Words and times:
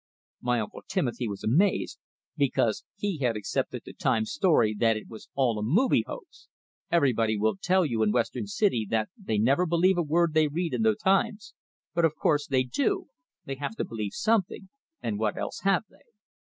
My 0.41 0.59
Uncle 0.59 0.81
Timothy 0.87 1.27
was 1.27 1.43
amazed, 1.43 1.99
because 2.35 2.83
he 2.95 3.19
had 3.19 3.37
accepted 3.37 3.83
the 3.85 3.93
"Times" 3.93 4.31
story 4.31 4.75
that 4.79 4.97
it 4.97 5.07
was 5.07 5.29
all 5.35 5.59
a 5.59 5.61
"movie" 5.63 6.03
hoax. 6.07 6.47
Everybody 6.91 7.37
will 7.37 7.57
tell 7.61 7.85
you 7.85 8.01
in 8.01 8.11
Western 8.11 8.47
City 8.47 8.87
that 8.89 9.09
they 9.15 9.37
"never 9.37 9.67
believe 9.67 9.99
a 9.99 10.01
word 10.01 10.33
they 10.33 10.47
read 10.47 10.73
in 10.73 10.81
the 10.81 10.95
'Times'"; 10.95 11.53
but 11.93 12.03
of 12.03 12.15
course 12.15 12.47
they 12.47 12.63
do 12.63 13.09
they 13.45 13.53
have 13.57 13.75
to 13.75 13.85
believe 13.85 14.13
something, 14.15 14.69
and 15.03 15.19
what 15.19 15.37
else 15.37 15.59
have 15.61 15.83
they? 15.91 16.01